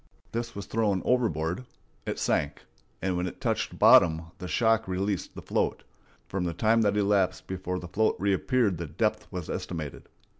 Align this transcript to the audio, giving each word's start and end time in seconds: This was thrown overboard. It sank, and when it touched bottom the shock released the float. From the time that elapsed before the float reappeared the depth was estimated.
This 0.31 0.55
was 0.55 0.65
thrown 0.65 1.03
overboard. 1.05 1.63
It 2.07 2.17
sank, 2.17 2.63
and 3.03 3.15
when 3.15 3.27
it 3.27 3.39
touched 3.39 3.77
bottom 3.77 4.31
the 4.39 4.47
shock 4.47 4.87
released 4.87 5.35
the 5.35 5.43
float. 5.43 5.83
From 6.27 6.43
the 6.43 6.55
time 6.55 6.81
that 6.81 6.97
elapsed 6.97 7.45
before 7.45 7.77
the 7.77 7.87
float 7.87 8.15
reappeared 8.17 8.79
the 8.79 8.87
depth 8.87 9.27
was 9.31 9.47
estimated. 9.47 10.09